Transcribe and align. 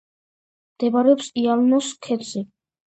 მდებარეობს 0.71 1.31
იალნოს 1.43 1.95
ქედზე. 2.09 2.49